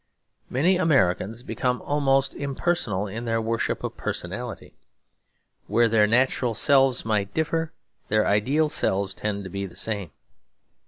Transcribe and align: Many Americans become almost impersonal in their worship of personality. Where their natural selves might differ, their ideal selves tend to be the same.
Many 0.49 0.77
Americans 0.77 1.43
become 1.43 1.79
almost 1.83 2.33
impersonal 2.33 3.05
in 3.05 3.25
their 3.25 3.39
worship 3.39 3.83
of 3.83 3.97
personality. 3.97 4.73
Where 5.67 5.87
their 5.87 6.07
natural 6.07 6.55
selves 6.55 7.05
might 7.05 7.35
differ, 7.35 7.71
their 8.07 8.25
ideal 8.25 8.67
selves 8.69 9.13
tend 9.13 9.43
to 9.43 9.49
be 9.51 9.67
the 9.67 9.75
same. 9.75 10.09